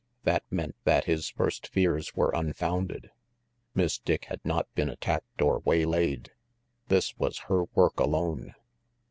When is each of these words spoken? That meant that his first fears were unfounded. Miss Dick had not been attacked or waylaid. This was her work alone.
That 0.23 0.41
meant 0.49 0.75
that 0.83 1.03
his 1.05 1.29
first 1.29 1.67
fears 1.67 2.15
were 2.15 2.31
unfounded. 2.31 3.11
Miss 3.75 3.99
Dick 3.99 4.25
had 4.25 4.43
not 4.43 4.65
been 4.73 4.89
attacked 4.89 5.43
or 5.43 5.59
waylaid. 5.59 6.31
This 6.87 7.15
was 7.19 7.37
her 7.51 7.65
work 7.75 7.99
alone. 7.99 8.55